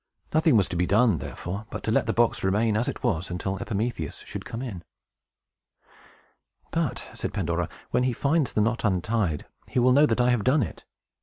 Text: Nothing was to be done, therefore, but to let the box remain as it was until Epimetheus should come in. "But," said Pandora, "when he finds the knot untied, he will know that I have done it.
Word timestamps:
Nothing 0.33 0.57
was 0.57 0.67
to 0.69 0.75
be 0.75 0.87
done, 0.87 1.19
therefore, 1.19 1.67
but 1.69 1.83
to 1.83 1.91
let 1.91 2.07
the 2.07 2.11
box 2.11 2.43
remain 2.43 2.75
as 2.75 2.87
it 2.87 3.03
was 3.03 3.29
until 3.29 3.57
Epimetheus 3.59 4.23
should 4.25 4.45
come 4.45 4.63
in. 4.63 4.81
"But," 6.71 7.07
said 7.13 7.35
Pandora, 7.35 7.69
"when 7.91 8.01
he 8.01 8.11
finds 8.13 8.53
the 8.53 8.61
knot 8.61 8.83
untied, 8.83 9.45
he 9.67 9.77
will 9.77 9.91
know 9.91 10.07
that 10.07 10.19
I 10.19 10.31
have 10.31 10.43
done 10.43 10.63
it. 10.63 10.85